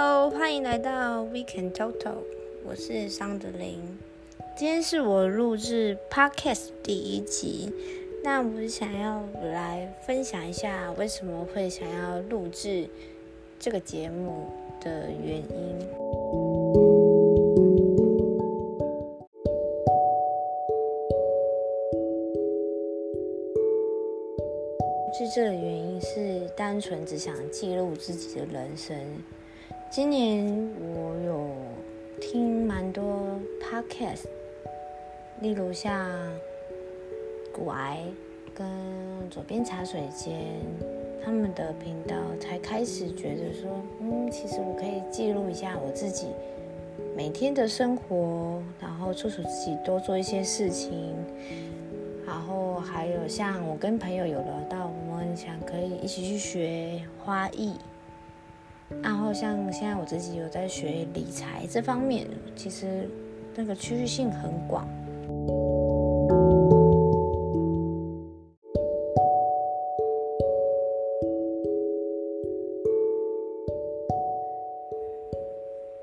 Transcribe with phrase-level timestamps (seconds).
[0.00, 2.18] Hello，欢迎来到 Weekend Total，
[2.64, 3.80] 我是桑德林。
[4.56, 7.72] 今天是我录制 Podcast 第一集，
[8.22, 12.88] 那我想要来分享一下为什么会想要录制
[13.58, 14.46] 这个节目
[14.80, 15.80] 的原因。
[25.12, 28.96] 是这个原因是单纯只想记录自己的人生。
[29.90, 30.46] 今年
[30.78, 31.50] 我有
[32.20, 34.26] 听蛮多 podcast，
[35.40, 36.06] 例如像
[37.50, 38.04] 古癌
[38.54, 38.68] 跟
[39.30, 40.44] 左边茶水间
[41.24, 46.26] 他们的频道，才开始觉得说，嗯，其实我可以记录一下我自己
[47.16, 51.14] 每天的生活，然后促使自己多做一些事情。
[52.26, 57.72] 然后还有像我跟朋友有聊到，我们想可以一起去学花艺。
[59.02, 63.08] 然后像现在我自己有在学理财这方面，其实
[63.54, 64.88] 那个区域性很广。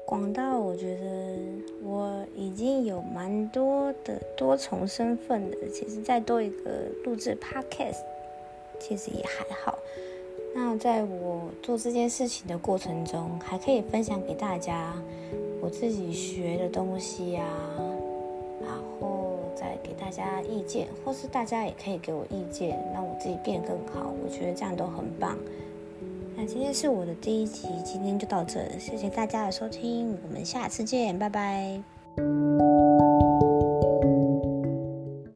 [0.05, 1.37] 广到我觉得
[1.83, 8.01] 我已经有蛮多的多重身份的，其实再多一个录制 podcast，
[8.79, 9.77] 其实也还好。
[10.77, 14.93] 在我做这件事情的过程中，还可以分享给大家
[15.61, 17.43] 我自己学的东西呀，
[18.61, 24.13] 然后再给大家意见，或是大家也可以给我意见，让我自己变更好。
[24.23, 25.37] 我觉得这样都很棒。
[26.35, 31.81] 那今天是我的第一集，今天就到这，谢谢大家的收听，我们下次见，拜拜。